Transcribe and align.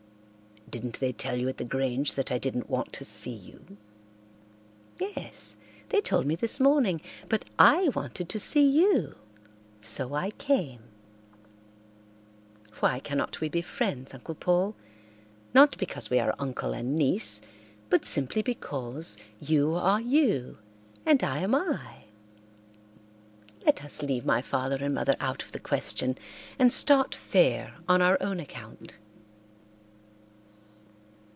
"Didn't 0.69 1.01
they 1.01 1.11
tell 1.11 1.35
you 1.35 1.49
at 1.49 1.57
the 1.57 1.65
Grange 1.65 2.15
that 2.15 2.31
I 2.31 2.37
didn't 2.37 2.69
want 2.69 2.93
to 2.93 3.03
see 3.03 3.35
you?" 3.35 3.75
"Yes, 5.01 5.57
they 5.89 5.99
told 5.99 6.25
me 6.25 6.33
this 6.33 6.61
morning, 6.61 7.01
but 7.27 7.43
I 7.59 7.89
wanted 7.89 8.29
to 8.29 8.39
see 8.39 8.65
you, 8.65 9.15
so 9.81 10.13
I 10.13 10.31
came. 10.31 10.79
Why 12.79 13.01
cannot 13.01 13.41
we 13.41 13.49
be 13.49 13.61
friends, 13.61 14.13
Uncle 14.13 14.33
Paul, 14.35 14.73
not 15.53 15.77
because 15.77 16.09
we 16.09 16.19
are 16.19 16.33
uncle 16.39 16.71
and 16.73 16.95
niece, 16.95 17.41
but 17.89 18.05
simply 18.05 18.41
because 18.41 19.17
you 19.41 19.75
are 19.75 19.99
you 19.99 20.57
and 21.05 21.21
I 21.21 21.39
am 21.39 21.53
I? 21.53 22.05
Let 23.65 23.83
us 23.83 24.01
leave 24.01 24.25
my 24.25 24.41
father 24.41 24.77
and 24.77 24.93
mother 24.93 25.15
out 25.19 25.43
of 25.43 25.51
the 25.51 25.59
question 25.59 26.17
and 26.57 26.71
start 26.71 27.13
fair 27.13 27.75
on 27.89 28.01
our 28.01 28.17
own 28.21 28.39
account." 28.39 28.97